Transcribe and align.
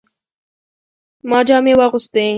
ما 1.29 1.39
جامې 1.47 1.73
واغستې 1.79 2.25